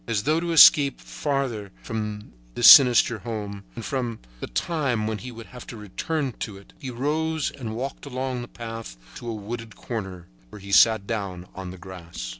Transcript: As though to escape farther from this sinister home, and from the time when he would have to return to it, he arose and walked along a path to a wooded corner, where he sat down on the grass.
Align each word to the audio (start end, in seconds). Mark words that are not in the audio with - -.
As 0.07 0.23
though 0.23 0.39
to 0.39 0.51
escape 0.51 0.99
farther 0.99 1.71
from 1.83 2.33
this 2.55 2.67
sinister 2.67 3.19
home, 3.19 3.65
and 3.75 3.85
from 3.85 4.17
the 4.39 4.47
time 4.47 5.05
when 5.05 5.19
he 5.19 5.31
would 5.31 5.45
have 5.45 5.67
to 5.67 5.77
return 5.77 6.33
to 6.39 6.57
it, 6.57 6.73
he 6.79 6.89
arose 6.89 7.51
and 7.51 7.75
walked 7.75 8.07
along 8.07 8.43
a 8.43 8.47
path 8.47 8.97
to 9.17 9.29
a 9.29 9.35
wooded 9.35 9.75
corner, 9.75 10.25
where 10.49 10.59
he 10.59 10.71
sat 10.71 11.05
down 11.05 11.45
on 11.53 11.69
the 11.69 11.77
grass. 11.77 12.29